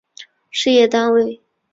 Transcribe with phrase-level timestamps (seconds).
[0.49, 1.39] 事业单位